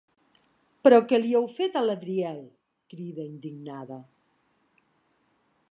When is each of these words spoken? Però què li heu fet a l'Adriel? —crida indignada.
Però 0.85 0.97
què 1.11 1.19
li 1.19 1.33
heu 1.39 1.45
fet 1.57 1.77
a 1.81 1.83
l'Adriel? 1.89 2.41
—crida 2.93 3.29
indignada. 3.35 4.01